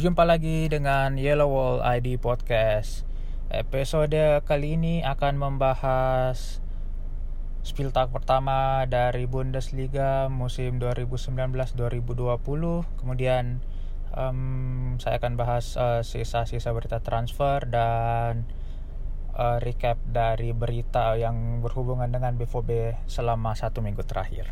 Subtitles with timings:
[0.00, 3.04] Berjumpa lagi dengan Yellow Wall ID Podcast.
[3.52, 6.64] Episode kali ini akan membahas
[7.60, 12.16] Spieltag pertama dari Bundesliga musim 2019-2020.
[12.96, 13.60] Kemudian
[14.16, 18.48] um, saya akan bahas uh, sisa-sisa berita transfer dan
[19.36, 24.48] uh, recap dari berita yang berhubungan dengan BVB selama satu minggu terakhir.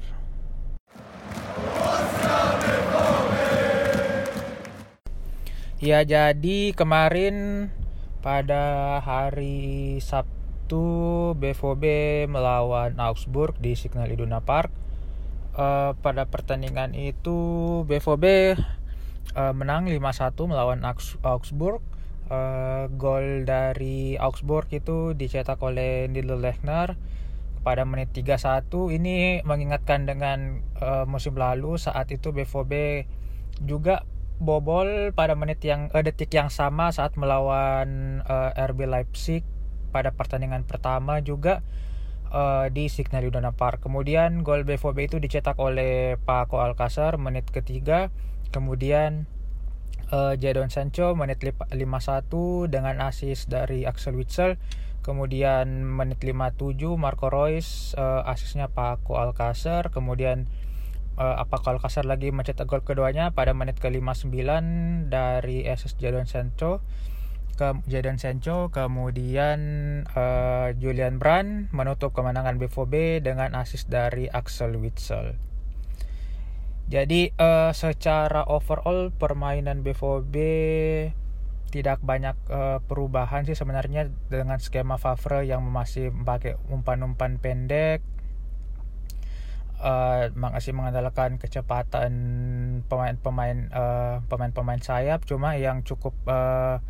[5.78, 7.70] Ya jadi kemarin
[8.18, 10.82] pada hari Sabtu
[11.38, 14.74] BVB melawan Augsburg di Signal Iduna Park.
[15.54, 17.38] Uh, pada pertandingan itu
[17.86, 18.58] BVB
[19.38, 20.82] uh, menang 5-1 melawan
[21.22, 21.78] Augsburg.
[22.26, 26.98] Uh, gol dari Augsburg itu dicetak oleh Nilo Lechner
[27.62, 28.66] pada menit 31.
[28.98, 33.06] Ini mengingatkan dengan uh, musim lalu saat itu BVB
[33.62, 34.02] juga
[34.38, 39.42] bobol pada menit yang uh, detik yang sama saat melawan uh, eh, RB Leipzig
[39.90, 41.66] pada pertandingan pertama juga
[42.30, 43.82] uh, di Signal Iduna Park.
[43.82, 48.14] Kemudian gol BVB itu dicetak oleh Paco Alcacer menit ketiga.
[48.54, 49.26] Kemudian
[50.14, 51.74] uh, Jadon Sancho menit 51
[52.70, 54.54] dengan assist dari Axel Witsel.
[55.02, 59.88] Kemudian menit 57 Marco Reus uh, asisnya Paco Alcacer.
[59.90, 60.46] Kemudian
[61.18, 64.30] uh, apa kalau kasar lagi mencetak gol keduanya pada menit ke-59
[65.10, 66.80] dari SS Jadon Sancho
[67.58, 69.58] ke Jadon Sancho kemudian
[70.14, 75.34] uh, Julian Brand menutup kemenangan BVB dengan assist dari Axel Witsel.
[76.88, 80.34] Jadi uh, secara overall permainan BVB
[81.68, 88.00] tidak banyak uh, perubahan sih sebenarnya dengan skema Favre yang masih pakai umpan-umpan pendek
[89.82, 92.12] uh, masih mengandalkan kecepatan
[92.86, 96.82] pemain-pemain uh, pemain-pemain sayap cuma yang cukup uh,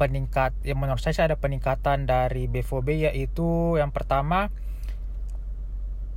[0.00, 4.48] peningkat yang menurut saya ada peningkatan dari BVB yaitu yang pertama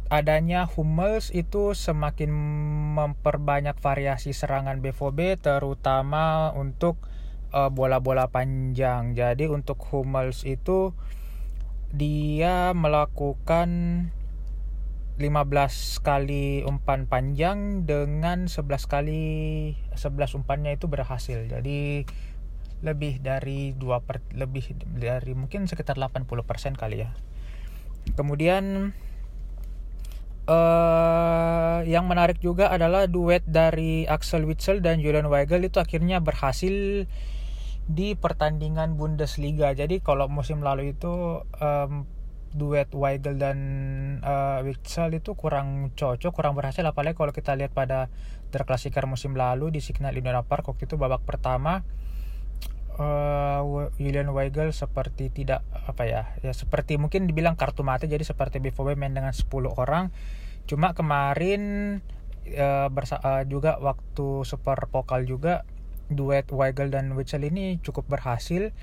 [0.09, 2.33] adanya Hummels itu semakin
[2.97, 6.97] memperbanyak variasi serangan BVB terutama untuk
[7.49, 9.13] bola-bola uh, panjang.
[9.13, 10.97] Jadi untuk Hummels itu
[11.89, 13.69] dia melakukan
[15.19, 19.23] 15 kali umpan panjang dengan 11 kali
[19.91, 21.43] 11 umpannya itu berhasil.
[21.43, 22.07] Jadi
[22.79, 27.11] lebih dari dua per, lebih dari mungkin sekitar 80% kali ya.
[28.15, 28.95] Kemudian
[30.47, 37.03] uh, yang menarik juga adalah duet dari Axel Witsel dan Julian Weigel itu akhirnya berhasil
[37.89, 39.75] di pertandingan Bundesliga.
[39.75, 42.07] Jadi kalau musim lalu itu um,
[42.53, 43.57] duet Weigel dan
[44.25, 46.81] uh, Witsel itu kurang cocok, kurang berhasil.
[46.85, 48.09] Apalagi kalau kita lihat pada
[48.49, 51.85] Der Klassiker musim lalu di Signal Iduna Park waktu itu babak pertama
[52.99, 58.59] uh, Julian Weigel seperti tidak apa ya ya seperti mungkin dibilang kartu mati jadi seperti
[58.59, 60.11] BVB main dengan 10 orang.
[60.67, 61.61] Cuma kemarin
[62.53, 65.65] uh, uh, juga waktu Super Pokal juga
[66.11, 68.75] duet Weigel dan Witsel ini cukup berhasil.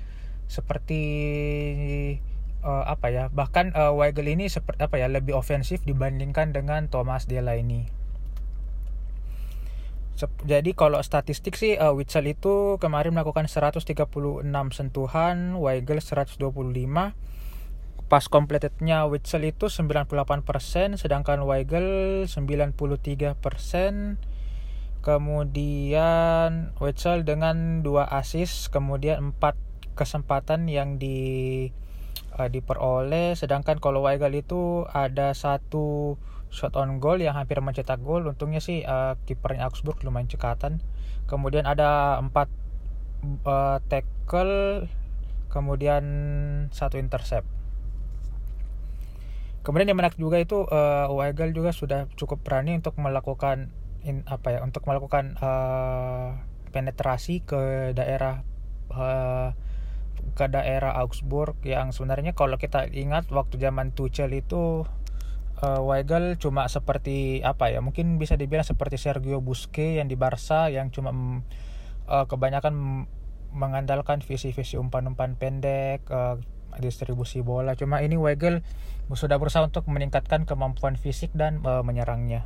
[0.47, 1.03] Seperti
[2.63, 7.25] uh, apa ya bahkan uh, Weigel ini seperti apa ya lebih ofensif dibandingkan dengan Thomas
[7.25, 7.89] Delaney
[10.25, 13.85] jadi kalau statistik sih uh, Witsel itu kemarin melakukan 136
[14.73, 16.41] sentuhan, Weigel 125.
[18.07, 23.37] Pas completednya Witsel itu 98%, sedangkan Weigel 93%.
[25.05, 29.53] Kemudian Witsel dengan 2 assist, kemudian 4
[29.93, 31.69] kesempatan yang di
[32.35, 36.17] uh, diperoleh sedangkan kalau Weigel itu ada satu
[36.47, 38.27] shot on goal yang hampir mencetak gol.
[38.27, 40.79] Untungnya sih uh, kipernya Augsburg lumayan cekatan.
[41.27, 42.47] Kemudian ada empat
[43.43, 44.87] uh, tackle
[45.51, 46.03] kemudian
[46.71, 47.47] satu intercept.
[49.63, 53.67] Kemudian yang menarik juga itu uh, Weigel juga sudah cukup berani untuk melakukan
[54.07, 56.39] in, apa ya untuk melakukan uh,
[56.71, 58.47] penetrasi ke daerah
[58.95, 59.51] uh,
[60.37, 64.85] ke daerah Augsburg yang sebenarnya kalau kita ingat waktu zaman Tuchel itu
[65.65, 70.69] uh, Weigel cuma seperti apa ya mungkin bisa dibilang seperti Sergio Busquets yang di Barca
[70.69, 71.09] yang cuma
[72.05, 73.05] uh, kebanyakan
[73.49, 76.37] mengandalkan visi-visi umpan-umpan pendek uh,
[76.77, 77.73] distribusi bola.
[77.73, 78.61] Cuma ini Weigel
[79.09, 82.45] sudah berusaha untuk meningkatkan kemampuan fisik dan uh, menyerangnya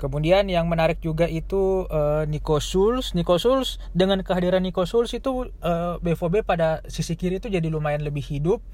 [0.00, 3.12] Kemudian yang menarik juga itu uh, Nico Schulz.
[3.12, 7.68] Nico Schulz dengan kehadiran Nico Schulz itu uh, eh, BVB pada sisi kiri itu jadi
[7.68, 8.64] lumayan lebih hidup.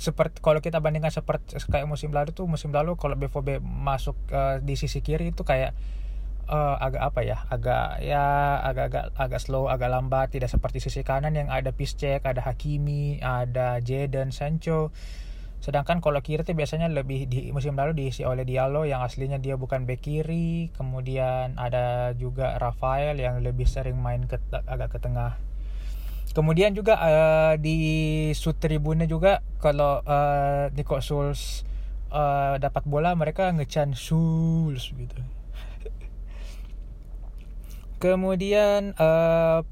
[0.00, 4.64] Seperti kalau kita bandingkan seperti kayak musim lalu tuh musim lalu kalau BVB masuk uh,
[4.64, 5.76] di sisi kiri itu kayak
[6.48, 8.24] uh, agak apa ya agak ya
[8.64, 13.78] agak-agak agak slow agak lambat tidak seperti sisi kanan yang ada Piszczek ada Hakimi ada
[13.84, 14.88] Jadon Sancho
[15.64, 19.56] sedangkan kalau kiri itu biasanya lebih di musim lalu diisi oleh Diallo yang aslinya dia
[19.56, 25.40] bukan bek kiri kemudian ada juga Rafael yang lebih sering main ke agak ke tengah.
[26.36, 27.78] Kemudian juga uh, di
[28.36, 31.64] sud tribunnya juga kalau uh, Nico Souls
[32.12, 35.18] uh, dapat bola mereka ngecan Souls gitu.
[38.04, 39.64] Kemudian uh,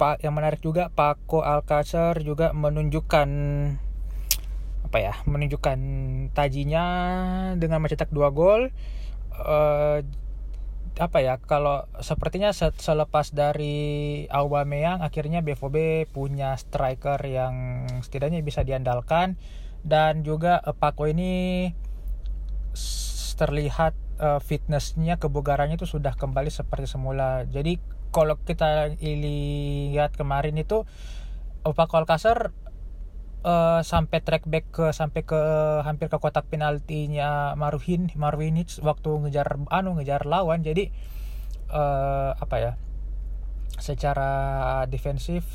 [0.00, 3.28] pak yang menarik juga Paco Alcacer juga menunjukkan
[4.84, 5.78] apa ya menunjukkan
[6.32, 6.84] tajinya
[7.58, 8.72] dengan mencetak dua gol.
[9.34, 10.02] Uh,
[10.98, 19.36] apa ya kalau sepertinya selepas dari Aubameyang akhirnya BVB punya striker yang setidaknya bisa diandalkan.
[19.84, 21.70] Dan juga uh, Paco ini
[23.38, 27.46] terlihat uh, fitnessnya kebugarannya itu sudah kembali seperti semula.
[27.46, 27.78] Jadi
[28.10, 30.88] kalau kita lihat kemarin itu
[31.62, 32.50] Paco Alcacer
[33.44, 35.40] uh, sampai track back ke sampai ke
[35.84, 40.90] hampir ke kotak penaltinya Marwin Marwinic waktu ngejar anu ngejar lawan jadi
[41.70, 42.72] uh, apa ya
[43.78, 45.46] secara defensif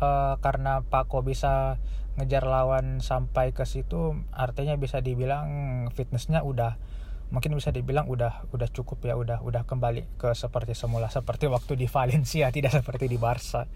[0.00, 1.76] uh, karena Paco bisa
[2.16, 6.76] ngejar lawan sampai ke situ artinya bisa dibilang fitnessnya udah
[7.30, 11.78] mungkin bisa dibilang udah udah cukup ya udah udah kembali ke seperti semula seperti waktu
[11.78, 13.70] di Valencia tidak seperti di Barca.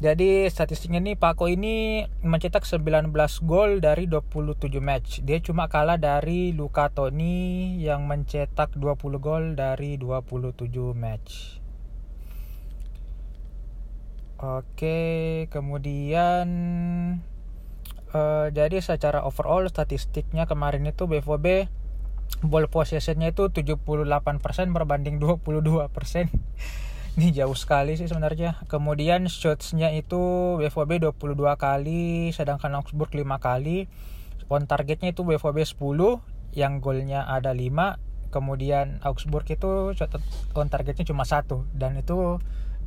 [0.00, 3.12] Jadi statistiknya nih Paco ini mencetak 19
[3.44, 5.20] gol dari 27 match.
[5.20, 11.60] Dia cuma kalah dari Luka Toni yang mencetak 20 gol dari 27 match.
[14.40, 16.48] Oke, kemudian
[18.16, 21.68] uh, jadi secara overall statistiknya kemarin itu BVB
[22.40, 23.84] ball possessionnya itu 78%
[24.72, 25.52] berbanding 22%
[27.18, 28.60] ini jauh sekali sih sebenarnya.
[28.70, 30.20] Kemudian shotsnya itu
[30.60, 33.90] BVB 22 kali sedangkan Augsburg 5 kali.
[34.50, 35.78] On targetnya itu BVB 10
[36.58, 39.92] yang golnya ada 5 kemudian Augsburg itu
[40.54, 42.38] on targetnya cuma satu dan itu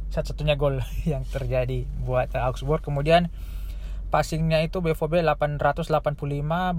[0.10, 0.80] satu-satunya gol
[1.12, 2.81] yang terjadi buat Augsburg.
[2.81, 3.30] Kemudian
[4.10, 5.90] passingnya itu BVB 885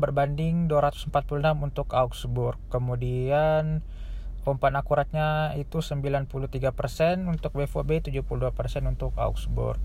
[0.01, 1.13] berbanding 246
[1.61, 2.59] untuk Augsburg.
[2.73, 3.85] Kemudian
[4.45, 6.29] umpan akuratnya itu 93%
[7.27, 9.81] untuk BVB, 72% untuk Augsburg.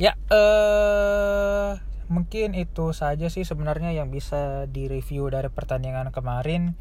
[0.00, 1.76] Ya, eh
[2.12, 6.76] mungkin itu saja sih sebenarnya yang bisa direview dari pertandingan kemarin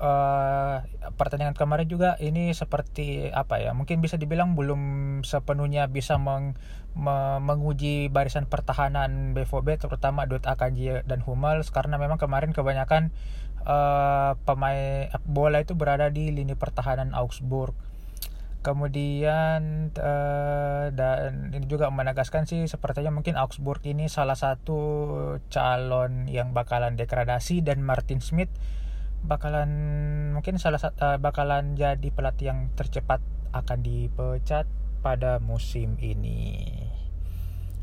[0.00, 0.82] uh,
[1.14, 4.80] pertandingan kemarin juga ini seperti apa ya mungkin bisa dibilang belum
[5.22, 6.58] sepenuhnya bisa meng,
[6.98, 13.14] me, menguji barisan pertahanan BVB terutama Dut Akanji dan Hummels karena memang kemarin kebanyakan
[13.66, 17.74] uh, pemain bola itu berada di lini pertahanan Augsburg
[18.64, 24.78] kemudian uh, dan ini juga menegaskan sih sepertinya mungkin Augsburg ini salah satu
[25.50, 28.50] calon yang bakalan degradasi dan Martin Smith
[29.22, 29.70] bakalan
[30.34, 33.22] mungkin salah satu uh, bakalan jadi pelatih yang tercepat
[33.54, 34.66] akan dipecat
[35.00, 36.66] pada musim ini.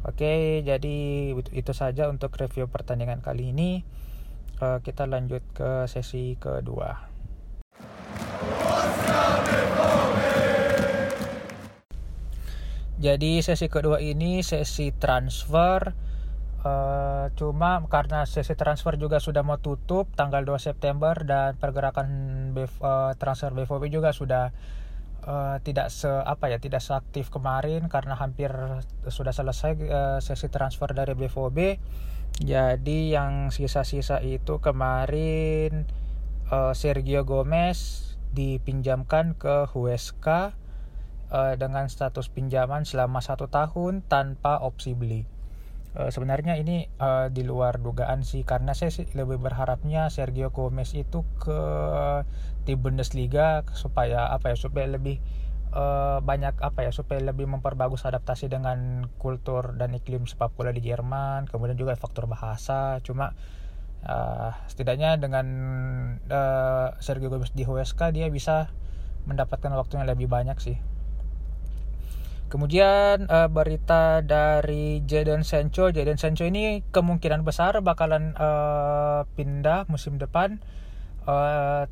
[0.04, 0.98] Oke, jadi
[1.32, 3.88] itu saja untuk review pertandingan kali ini.
[4.62, 7.10] Uh, kita lanjut ke sesi kedua.
[13.04, 15.94] Jadi sesi kedua ini sesi transfer
[16.64, 22.08] Uh, cuma karena sesi transfer juga sudah mau tutup tanggal 2 September dan pergerakan
[22.56, 24.56] BF, uh, eh, transfer BVB juga sudah
[25.28, 28.48] uh, tidak se apa ya tidak seaktif kemarin karena hampir
[29.12, 31.84] sudah selesai uh, sesi transfer dari BVB.
[32.42, 35.86] Jadi yang sisa-sisa itu kemarin
[36.50, 40.58] uh, Sergio Gomez dipinjamkan ke Huesca
[41.30, 45.30] uh, dengan status pinjaman selama satu tahun tanpa opsi beli.
[45.94, 50.98] Uh, sebenarnya ini uh, di luar dugaan sih karena saya sih lebih berharapnya Sergio Gomez
[50.98, 51.60] itu ke
[52.66, 55.22] tim Bundesliga supaya apa ya supaya lebih
[55.74, 60.86] uh, banyak apa ya supaya lebih memperbagus adaptasi dengan kultur dan iklim sepak bola di
[60.86, 63.02] Jerman kemudian juga faktor bahasa.
[63.02, 63.34] Cuma
[64.06, 65.46] uh, setidaknya dengan
[66.30, 68.70] uh, Sergio Gomez di Huesca dia bisa
[69.26, 70.78] mendapatkan waktu yang lebih banyak sih.
[72.54, 80.22] Kemudian uh, berita dari Jadon Sancho, Jadon Sancho ini kemungkinan besar bakalan uh, pindah musim
[80.22, 80.62] depan.
[81.26, 81.90] Uh,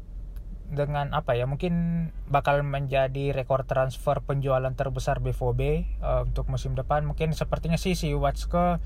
[0.72, 1.44] dengan apa ya?
[1.46, 5.62] Mungkin bakal menjadi rekor transfer penjualan terbesar BVB
[6.00, 7.04] uh, untuk musim depan.
[7.04, 8.80] Mungkin sepertinya sih si Watske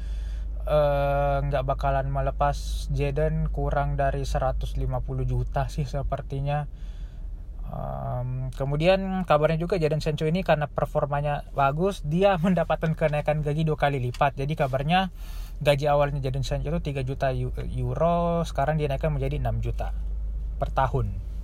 [1.46, 4.82] nggak uh, bakalan melepas Jadon kurang dari 150
[5.30, 6.66] juta sih sepertinya
[7.66, 13.78] Um, kemudian kabarnya juga Jadon Sancho ini karena performanya bagus, dia mendapatkan kenaikan gaji dua
[13.78, 14.38] kali lipat.
[14.38, 15.10] Jadi kabarnya
[15.60, 17.34] gaji awalnya Jadon Sancho itu 3 juta
[17.74, 19.92] euro, sekarang dinaikkan menjadi 6 juta
[20.62, 21.35] per tahun.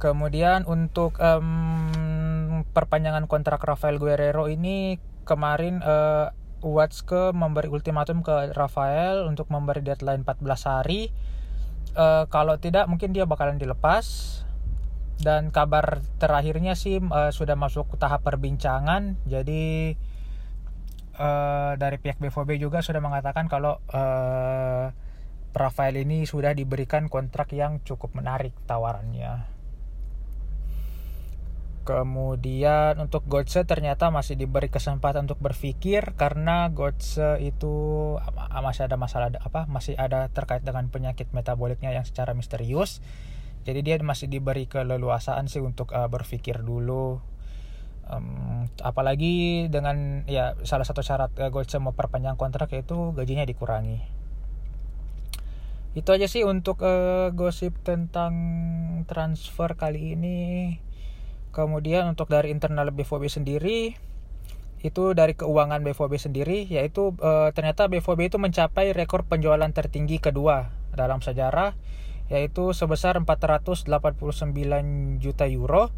[0.00, 4.96] Kemudian untuk um, perpanjangan kontrak Rafael Guerrero ini
[5.28, 6.32] kemarin uh,
[6.64, 11.12] Watske memberi ultimatum ke Rafael untuk memberi deadline 14 hari.
[11.92, 14.40] Uh, kalau tidak mungkin dia bakalan dilepas.
[15.20, 19.20] Dan kabar terakhirnya sih uh, sudah masuk tahap perbincangan.
[19.28, 19.92] Jadi
[21.20, 24.88] uh, dari pihak BVB juga sudah mengatakan kalau uh,
[25.52, 29.59] Rafael ini sudah diberikan kontrak yang cukup menarik tawarannya.
[31.90, 38.14] Kemudian untuk Götze ternyata masih diberi kesempatan untuk berpikir karena Götze itu
[38.62, 43.02] masih ada masalah apa masih ada terkait dengan penyakit metaboliknya yang secara misterius.
[43.66, 47.18] Jadi dia masih diberi keleluasaan sih untuk uh, berpikir dulu.
[48.06, 53.98] Um, apalagi dengan ya salah satu syarat uh, Götze mau perpanjang kontrak yaitu gajinya dikurangi.
[55.98, 58.34] Itu aja sih untuk uh, gosip tentang
[59.10, 60.38] transfer kali ini.
[61.50, 63.98] Kemudian untuk dari internal BVB sendiri
[64.80, 70.72] itu dari keuangan BVB sendiri yaitu e, ternyata BVB itu mencapai rekor penjualan tertinggi kedua
[70.96, 71.76] dalam sejarah
[72.32, 73.84] yaitu sebesar 489
[75.20, 75.92] juta euro.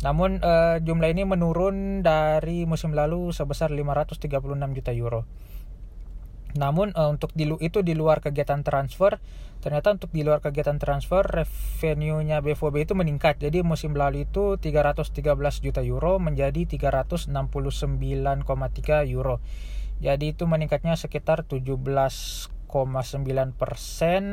[0.00, 4.32] Namun e, jumlah ini menurun dari musim lalu sebesar 536
[4.78, 5.28] juta euro.
[6.52, 9.16] Namun uh, untuk di itu di luar kegiatan transfer,
[9.64, 13.40] ternyata untuk di luar kegiatan transfer revenue-nya BVB itu meningkat.
[13.40, 15.16] Jadi musim lalu itu 313
[15.64, 17.32] juta euro menjadi 369,3
[19.08, 19.40] euro.
[20.02, 22.50] Jadi itu meningkatnya sekitar 17,9
[23.56, 24.24] persen.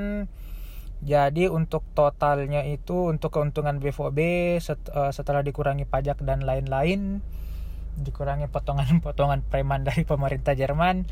[0.99, 4.19] Jadi untuk totalnya itu untuk keuntungan BVB
[4.59, 7.23] set, uh, setelah dikurangi pajak dan lain-lain,
[7.95, 11.07] dikurangi potongan-potongan preman dari pemerintah Jerman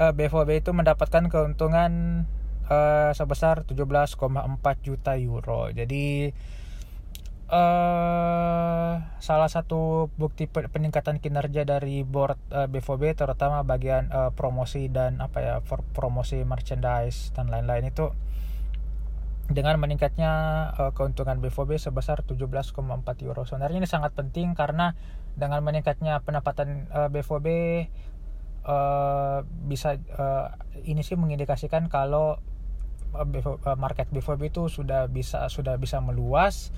[0.00, 2.24] uh, eh, BVB itu mendapatkan keuntungan
[2.72, 4.16] uh, sebesar 17,4
[4.80, 5.68] juta euro.
[5.68, 6.32] Jadi
[7.52, 15.20] uh, salah satu bukti peningkatan kinerja dari board uh, BVB terutama bagian uh, promosi dan
[15.20, 15.54] apa ya
[15.92, 18.08] promosi merchandise dan lain-lain itu
[19.50, 20.32] dengan meningkatnya
[20.78, 22.70] uh, keuntungan BVB sebesar 17,4
[23.26, 23.42] euro.
[23.42, 24.94] Sebenarnya ini sangat penting karena
[25.34, 27.46] dengan meningkatnya pendapatan uh, BVB
[28.64, 30.52] uh, bisa uh,
[30.84, 32.40] ini sih mengindikasikan kalau
[33.14, 36.74] uh, market BVB itu sudah bisa sudah bisa meluas.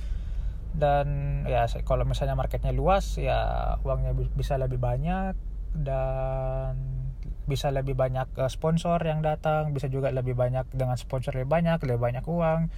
[0.73, 5.37] Dan ya kalau misalnya marketnya luas ya uangnya bisa lebih banyak
[5.77, 6.81] dan
[7.45, 12.01] bisa lebih banyak sponsor yang datang bisa juga lebih banyak dengan sponsor lebih banyak lebih
[12.01, 12.73] banyak uang.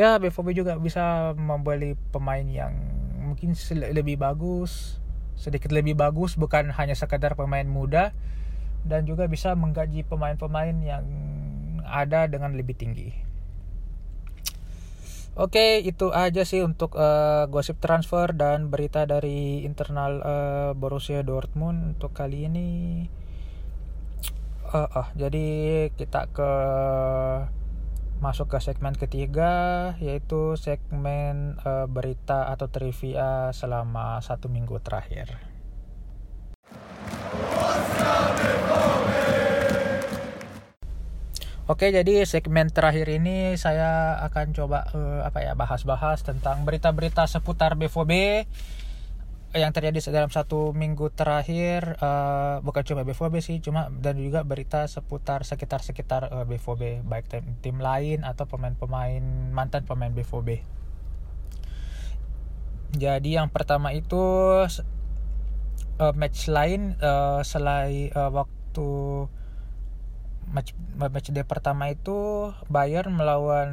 [0.00, 2.72] Ya BVB juga bisa membeli pemain yang
[3.20, 3.52] mungkin
[3.92, 5.02] lebih bagus
[5.36, 8.16] sedikit lebih bagus bukan hanya sekedar pemain muda
[8.86, 11.04] dan juga bisa menggaji pemain-pemain yang
[11.86, 13.10] ada dengan lebih tinggi.
[15.36, 22.00] Oke, itu aja sih untuk uh, gosip transfer dan berita dari internal uh, Borussia Dortmund
[22.00, 22.68] untuk kali ini.
[24.72, 25.46] Uh, uh, jadi
[25.92, 26.50] kita ke
[28.18, 35.36] masuk ke segmen ketiga yaitu segmen uh, berita atau trivia selama satu minggu terakhir.
[41.66, 47.74] Oke, jadi segmen terakhir ini saya akan coba uh, apa ya bahas-bahas tentang berita-berita seputar
[47.74, 48.46] BVB
[49.54, 54.90] yang terjadi dalam satu minggu terakhir uh, bukan cuma BVB sih cuma dan juga berita
[54.90, 59.22] seputar sekitar sekitar uh, BVB baik tim, tim lain atau pemain-pemain
[59.54, 60.66] mantan pemain BVB.
[62.96, 64.18] Jadi yang pertama itu
[66.00, 68.88] uh, match lain uh, selain uh, waktu
[70.50, 73.70] match match day pertama itu Bayern melawan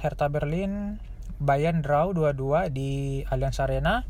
[0.00, 1.02] Hertha Berlin
[1.38, 4.02] Bayern draw 2-2 di Allianz Arena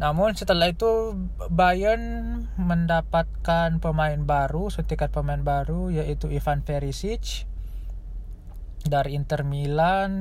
[0.00, 1.12] namun setelah itu
[1.52, 7.44] Bayern mendapatkan pemain baru, suntikan pemain baru yaitu Ivan Perisic
[8.88, 10.12] dari Inter Milan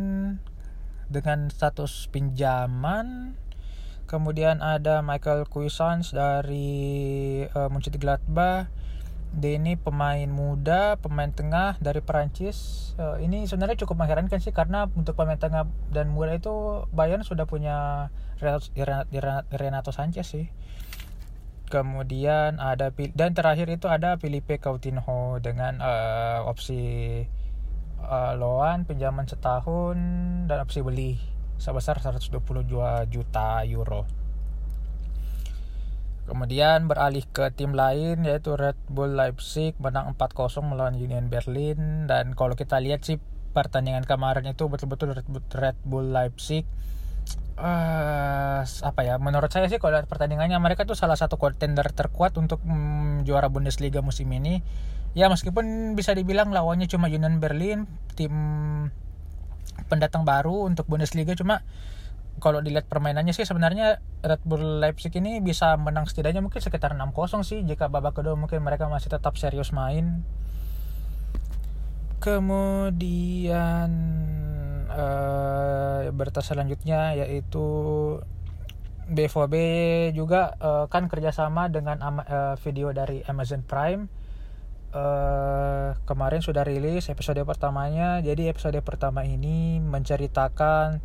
[1.08, 3.40] dengan status pinjaman.
[4.12, 8.68] Kemudian ada Michael Cuisance dari uh, Mönchengladbach
[9.32, 12.92] dia ini pemain muda, pemain tengah dari Perancis.
[13.00, 17.48] Uh, ini sebenarnya cukup mengherankan sih karena untuk pemain tengah dan muda itu Bayern sudah
[17.48, 18.12] punya
[19.56, 20.52] Renato Sanchez sih.
[21.72, 27.24] Kemudian ada dan terakhir itu ada Felipe Coutinho dengan uh, opsi
[28.04, 29.96] uh, loan pinjaman setahun
[30.52, 31.16] dan opsi beli
[31.56, 32.36] sebesar 122
[33.08, 34.04] juta euro.
[36.32, 42.08] Kemudian beralih ke tim lain yaitu Red Bull Leipzig menang 4-0 melawan Union Berlin.
[42.08, 43.20] Dan kalau kita lihat sih
[43.52, 45.12] pertandingan kemarin itu betul-betul
[45.52, 46.64] Red Bull Leipzig
[47.60, 52.36] uh, apa ya menurut saya sih kalau lihat pertandingannya mereka tuh salah satu kontender terkuat
[52.40, 54.64] untuk mm, juara Bundesliga musim ini.
[55.12, 57.84] Ya meskipun bisa dibilang lawannya cuma Union Berlin
[58.16, 58.32] tim
[59.92, 61.68] pendatang baru untuk Bundesliga cuma
[62.40, 67.44] kalau dilihat permainannya sih sebenarnya Red Bull Leipzig ini bisa menang setidaknya mungkin sekitar 6-0
[67.44, 67.60] sih.
[67.66, 70.24] Jika babak kedua mungkin mereka masih tetap serius main.
[72.22, 73.90] Kemudian
[74.90, 77.66] uh, berita selanjutnya yaitu
[79.12, 79.56] BVB
[80.16, 84.08] juga uh, kan kerjasama dengan uh, video dari Amazon Prime.
[84.92, 88.22] Uh, kemarin sudah rilis episode pertamanya.
[88.22, 91.02] Jadi episode pertama ini menceritakan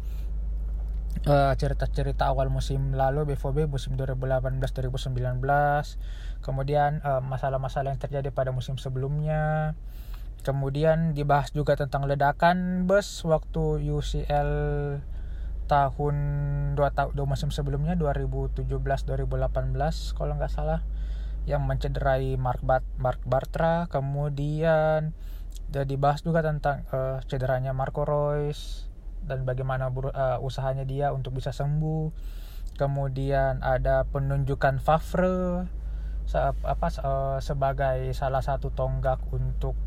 [1.26, 5.42] cerita-cerita uh, awal musim lalu BVB musim 2018-2019
[6.38, 9.74] kemudian masalah-masalah uh, yang terjadi pada musim sebelumnya.
[10.46, 14.50] Kemudian dibahas juga tentang ledakan bus waktu UCL
[15.66, 16.16] tahun
[16.78, 19.10] dua tahun dua musim sebelumnya 2017 2018
[20.14, 20.86] kalau nggak salah
[21.50, 23.90] yang mencederai Mark Bat Mark Bartra.
[23.90, 25.10] Kemudian
[25.66, 28.86] jadi dibahas juga tentang uh, cederanya Marco Reus
[29.26, 32.10] dan bagaimana uh, usahanya dia untuk bisa sembuh.
[32.76, 35.66] Kemudian ada penunjukan Favre
[36.26, 39.78] se apa uh, sebagai salah satu tonggak untuk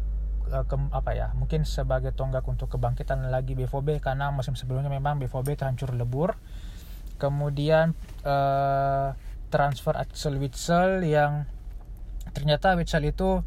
[0.47, 5.19] uh, ke, apa ya mungkin sebagai tonggak untuk kebangkitan lagi BVB karena musim sebelumnya memang
[5.19, 6.39] BVB terhancur lebur.
[7.19, 7.91] Kemudian
[8.23, 9.11] uh,
[9.51, 11.43] transfer Axel Witsel yang
[12.31, 13.43] ternyata Witsel itu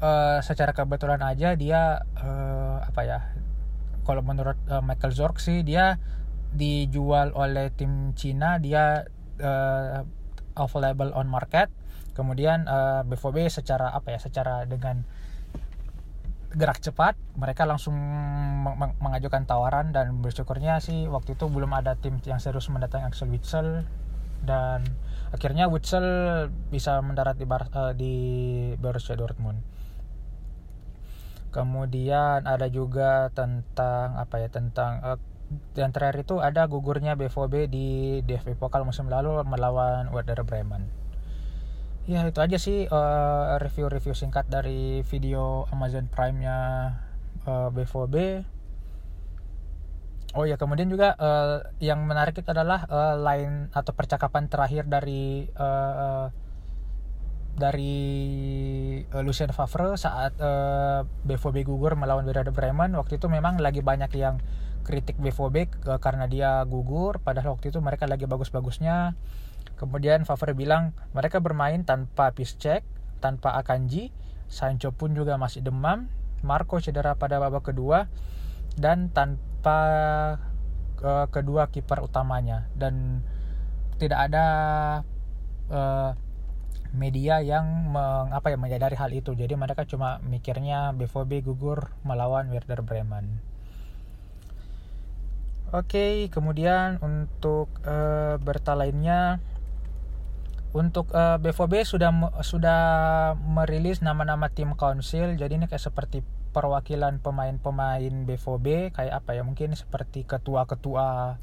[0.00, 3.18] uh, secara kebetulan aja dia uh, apa ya
[4.02, 5.98] kalau menurut uh, Michael Zorc sih dia
[6.52, 9.06] dijual oleh tim Cina dia
[9.40, 10.04] uh,
[10.58, 11.72] available on market.
[12.12, 15.00] Kemudian uh, BVB secara apa ya secara dengan
[16.52, 17.96] gerak cepat mereka langsung
[19.00, 23.88] mengajukan tawaran dan bersyukurnya sih waktu itu belum ada tim yang serius mendatangi Axel Witsel
[24.44, 24.84] dan
[25.32, 26.04] akhirnya Witsel
[26.68, 28.14] bisa mendarat di, Bar uh, di
[28.76, 29.64] Borussia Dortmund
[31.52, 35.20] kemudian ada juga tentang apa ya tentang uh,
[35.76, 37.88] yang terakhir itu ada gugurnya BVB di
[38.24, 41.02] DFB Pokal musim lalu melawan Werder Bremen
[42.02, 46.58] ya itu aja sih uh, review-review singkat dari video Amazon Prime-nya
[47.46, 48.42] uh, BVB.
[50.32, 55.44] Oh ya kemudian juga uh, yang menarik itu adalah uh, line atau percakapan terakhir dari
[55.54, 56.32] uh,
[57.52, 57.94] dari
[59.12, 64.08] uh, Lucien Favre saat uh, BVB gugur melawan Werder Bremen waktu itu memang lagi banyak
[64.16, 64.40] yang
[64.82, 69.14] kritik BVB uh, karena dia gugur padahal waktu itu mereka lagi bagus-bagusnya.
[69.78, 72.86] Kemudian Favre bilang mereka bermain tanpa Piszczek,
[73.18, 74.14] tanpa Akanji,
[74.46, 76.06] Sancho pun juga masih demam,
[76.46, 78.06] Marco cedera pada babak kedua
[78.78, 79.78] dan tanpa
[81.02, 82.70] uh, kedua kiper utamanya.
[82.78, 83.26] Dan
[83.98, 84.46] tidak ada
[85.70, 86.10] uh,
[86.92, 89.32] media yang meng, apa ya menyadari hal itu.
[89.32, 93.40] Jadi mereka cuma mikirnya BVB gugur melawan Werder Bremen.
[95.72, 99.40] Oke, kemudian untuk uh, berita lainnya
[100.72, 102.80] untuk uh, eh, BVB sudah sudah
[103.36, 109.76] merilis nama-nama tim council jadi ini kayak seperti perwakilan pemain-pemain BVB kayak apa ya mungkin
[109.76, 111.36] seperti ketua-ketua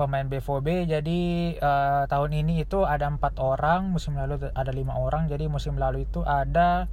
[0.00, 1.20] pemain BVB jadi
[1.60, 6.08] uh, tahun ini itu ada empat orang musim lalu ada lima orang jadi musim lalu
[6.08, 6.88] itu ada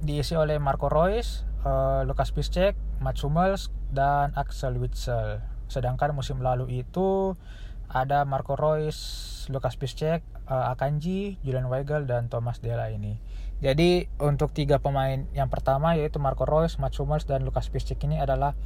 [0.00, 6.86] diisi oleh Marco Reus, uh, Lukas Piszczek, Mats Hummels dan Axel Witsel sedangkan musim lalu
[6.86, 7.36] itu
[7.86, 8.98] ada Marco Reus,
[9.46, 13.18] Lukas Piszczek, uh, Akanji, Julian Weigel dan Thomas Della ini.
[13.62, 18.18] Jadi untuk tiga pemain yang pertama yaitu Marco Reus, Mats Hummels dan Lukas Piszczek ini
[18.18, 18.58] adalah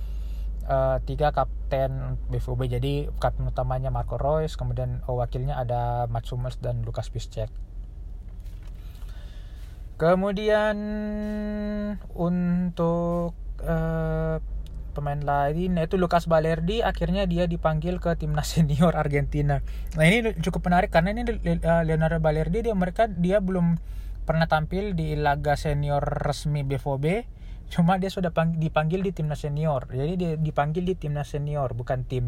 [0.71, 2.61] uh, tiga kapten BVB.
[2.71, 7.51] Jadi kapten utamanya Marco Reus, kemudian oh, wakilnya ada Mats Hummels dan Lukas Piszczek.
[10.01, 10.79] Kemudian
[12.17, 14.41] untuk uh,
[14.91, 19.61] pemain lain yaitu Lucas Balerdi akhirnya dia dipanggil ke timnas senior Argentina.
[20.01, 23.77] Nah ini cukup menarik karena ini eh, Leonardo Balerdi dia mereka dia belum
[24.25, 27.05] pernah tampil di laga senior resmi BVB
[27.71, 29.87] cuma dia sudah dipanggil di timnas senior.
[29.87, 32.27] Jadi dia dipanggil di timnas senior bukan tim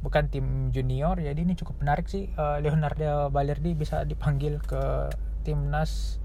[0.00, 1.18] bukan tim junior.
[1.18, 5.10] Jadi ini cukup menarik sih eh, Leonardo Balerdi bisa dipanggil ke
[5.42, 6.22] timnas.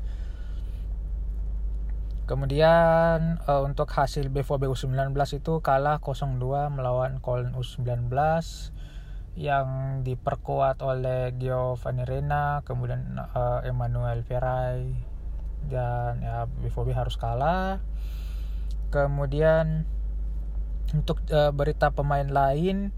[2.28, 6.44] Kemudian uh, untuk hasil BVB U19 itu kalah 0-2
[6.76, 8.12] melawan Köln U19
[9.40, 9.68] yang
[10.04, 14.92] diperkuat oleh Giovanni Rena, kemudian uh, Emmanuel Ferrai
[15.72, 17.80] dan ya BVB harus kalah.
[18.90, 19.84] Kemudian
[20.96, 22.96] untuk uh, berita pemain lain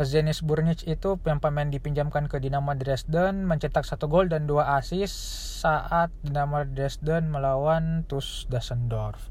[0.00, 5.12] Zenis Burnic itu yang pemain dipinjamkan ke Dinamo Dresden mencetak satu gol dan dua assist
[5.60, 9.28] saat Dinamo Dresden melawan TuS Düsseldorf.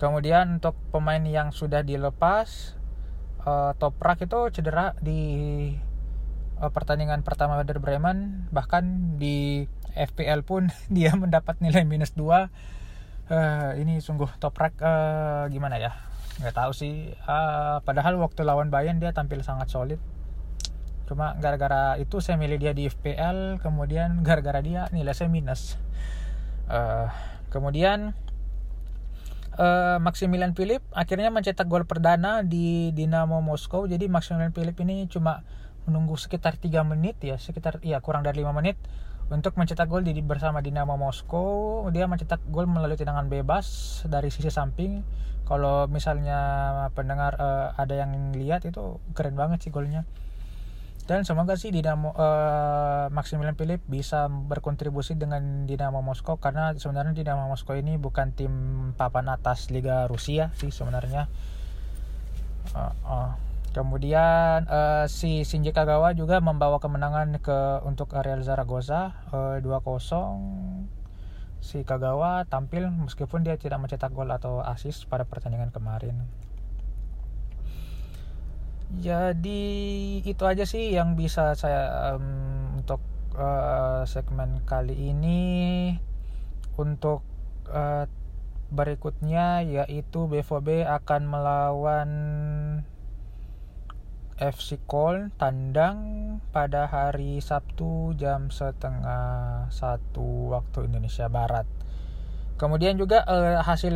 [0.00, 2.76] Kemudian untuk pemain yang sudah dilepas,
[3.44, 5.20] uh, Toprak itu cedera di
[6.60, 12.48] uh, pertandingan pertama Werder Bremen, bahkan di FPL pun dia mendapat nilai minus 2.
[13.30, 15.94] Uh, ini sungguh Toprak uh, gimana ya?
[16.40, 17.12] nggak tahu sih.
[17.28, 20.00] Uh, padahal waktu lawan Bayern dia tampil sangat solid.
[21.04, 25.76] Cuma gara-gara itu saya milih dia di FPL kemudian gara-gara dia nilai saya minus.
[26.70, 27.12] Uh,
[27.52, 28.16] kemudian
[29.58, 35.42] uh, Maximilian Philip akhirnya mencetak gol perdana di Dinamo Moskow jadi Maximilian Philip ini cuma
[35.84, 38.78] menunggu sekitar 3 menit ya sekitar ya kurang dari 5 menit
[39.30, 44.50] untuk mencetak gol di bersama Dinamo Moskow dia mencetak gol melalui tendangan bebas dari sisi
[44.50, 45.06] samping.
[45.46, 46.38] Kalau misalnya
[46.94, 50.06] pendengar uh, ada yang lihat itu keren banget sih golnya.
[51.06, 57.50] Dan semoga sih Dinamo uh, Maximilian Philip bisa berkontribusi dengan Dinamo Moskow karena sebenarnya Dinamo
[57.50, 58.54] Moskow ini bukan tim
[58.94, 61.26] papan atas Liga Rusia sih sebenarnya.
[62.74, 69.62] Uh, uh Kemudian uh, si Shinji Kagawa juga membawa kemenangan ke untuk Real Zaragoza uh,
[69.62, 70.82] 2-0.
[71.62, 76.18] Si Kagawa tampil meskipun dia tidak mencetak gol atau assist pada pertandingan kemarin.
[78.98, 79.62] Jadi
[80.26, 82.98] itu aja sih yang bisa saya um, untuk
[83.38, 85.94] uh, segmen kali ini.
[86.74, 87.22] Untuk
[87.70, 88.10] uh,
[88.74, 92.10] berikutnya yaitu BVB akan melawan
[94.40, 96.00] FC Köln tandang
[96.48, 101.68] pada hari Sabtu jam setengah satu waktu Indonesia Barat.
[102.56, 103.92] Kemudian juga uh, hasil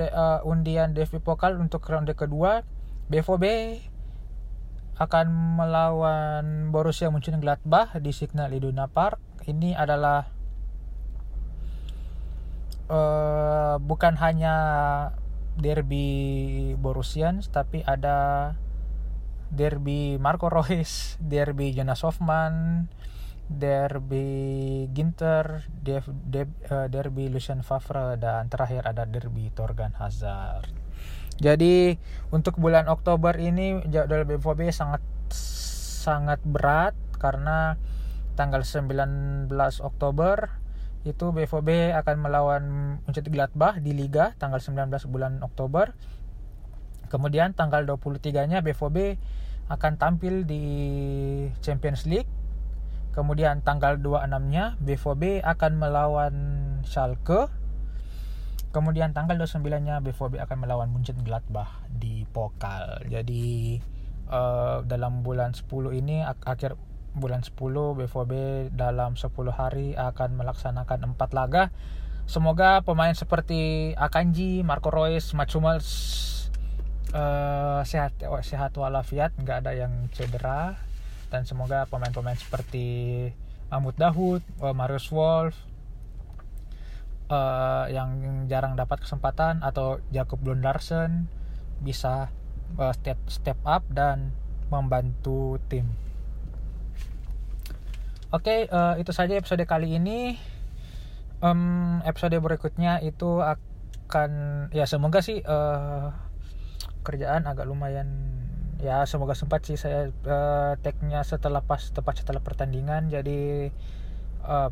[0.00, 2.64] de, uh, undian Devi Pokal untuk ronde kedua,
[3.12, 3.44] BVB
[4.96, 5.26] akan
[5.60, 9.20] melawan Borussia Mönchengladbach di Signal Iduna Park.
[9.44, 10.24] Ini adalah
[12.88, 14.56] uh, bukan hanya
[15.60, 18.52] derby Borussians tapi ada
[19.54, 22.86] derby Marco Reus, derby Jonas Hoffman,
[23.46, 30.66] derby Ginter, uh, derby Lucien Favre dan terakhir ada derby Torgan Hazard.
[31.38, 31.98] Jadi
[32.30, 35.02] untuk bulan Oktober ini jadwal BVB sangat
[36.04, 37.74] sangat berat karena
[38.38, 39.50] tanggal 19
[39.82, 40.62] Oktober
[41.04, 42.62] itu BVB akan melawan
[43.04, 45.92] Mönchengladbach di Liga tanggal 19 bulan Oktober.
[47.14, 49.22] Kemudian tanggal 23-nya BVB
[49.70, 50.64] akan tampil di
[51.62, 52.26] Champions League.
[53.14, 56.34] Kemudian tanggal 26-nya BVB akan melawan
[56.82, 57.46] Schalke.
[58.74, 63.06] Kemudian tanggal 29-nya BVB akan melawan Munchen Gladbach di Pokal.
[63.06, 63.78] Jadi
[64.26, 66.74] uh, dalam bulan 10 ini akhir
[67.14, 67.54] bulan 10
[67.94, 68.32] BVB
[68.74, 71.70] dalam 10 hari akan melaksanakan 4 laga.
[72.26, 75.86] Semoga pemain seperti Akanji, Marco Reus, Matsumals
[77.14, 80.76] uh, sehat sehat walafiat nggak ada yang cedera
[81.30, 83.30] dan semoga pemain-pemain seperti
[83.72, 85.56] Mahmud Dahud, uh, Marius Wolf
[87.30, 91.26] uh, yang jarang dapat kesempatan atau Jacob Lund Larsen
[91.80, 92.30] bisa
[92.78, 94.30] uh, step step up dan
[94.68, 95.90] membantu tim.
[98.34, 100.34] Oke, okay, uh, itu saja episode kali ini.
[101.44, 104.30] Um, episode berikutnya itu akan
[104.72, 106.10] ya semoga sih uh,
[107.04, 108.08] kerjaan agak lumayan
[108.80, 113.70] ya semoga sempat sih saya uh, tagnya setelah pas tepat setelah pertandingan jadi
[114.44, 114.68] uh,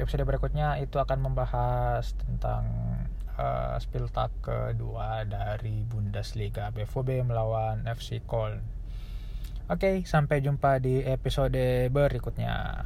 [0.00, 2.64] episode berikutnya itu akan membahas tentang
[3.36, 8.64] uh, spill tag kedua dari Bundesliga BVB melawan FC Köln.
[9.70, 12.84] Oke, okay, sampai jumpa di episode berikutnya.